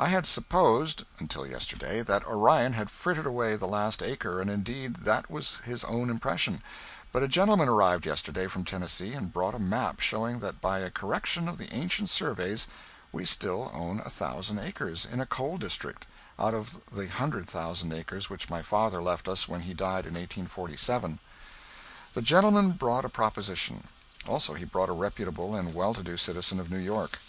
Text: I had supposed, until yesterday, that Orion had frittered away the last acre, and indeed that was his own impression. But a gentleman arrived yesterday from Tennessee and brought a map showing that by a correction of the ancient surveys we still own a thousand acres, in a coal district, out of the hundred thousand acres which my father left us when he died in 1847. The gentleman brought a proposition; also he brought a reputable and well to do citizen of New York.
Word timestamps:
I 0.00 0.08
had 0.08 0.26
supposed, 0.26 1.04
until 1.20 1.46
yesterday, 1.46 2.02
that 2.02 2.26
Orion 2.26 2.72
had 2.72 2.90
frittered 2.90 3.24
away 3.24 3.54
the 3.54 3.68
last 3.68 4.02
acre, 4.02 4.40
and 4.40 4.50
indeed 4.50 4.96
that 5.04 5.30
was 5.30 5.58
his 5.58 5.84
own 5.84 6.10
impression. 6.10 6.60
But 7.12 7.22
a 7.22 7.28
gentleman 7.28 7.68
arrived 7.68 8.04
yesterday 8.04 8.48
from 8.48 8.64
Tennessee 8.64 9.12
and 9.14 9.32
brought 9.32 9.54
a 9.54 9.60
map 9.60 10.00
showing 10.00 10.40
that 10.40 10.60
by 10.60 10.80
a 10.80 10.90
correction 10.90 11.46
of 11.48 11.56
the 11.56 11.72
ancient 11.72 12.10
surveys 12.10 12.66
we 13.12 13.24
still 13.24 13.70
own 13.72 14.00
a 14.04 14.10
thousand 14.10 14.58
acres, 14.58 15.04
in 15.04 15.20
a 15.20 15.24
coal 15.24 15.56
district, 15.56 16.04
out 16.36 16.52
of 16.52 16.80
the 16.90 17.06
hundred 17.06 17.48
thousand 17.48 17.92
acres 17.92 18.28
which 18.28 18.50
my 18.50 18.62
father 18.62 19.00
left 19.00 19.28
us 19.28 19.46
when 19.46 19.60
he 19.60 19.72
died 19.72 20.04
in 20.04 20.14
1847. 20.14 21.20
The 22.14 22.22
gentleman 22.22 22.72
brought 22.72 23.04
a 23.04 23.08
proposition; 23.08 23.86
also 24.26 24.54
he 24.54 24.64
brought 24.64 24.88
a 24.88 24.92
reputable 24.92 25.54
and 25.54 25.72
well 25.74 25.94
to 25.94 26.02
do 26.02 26.16
citizen 26.16 26.58
of 26.58 26.72
New 26.72 26.78
York. 26.80 27.20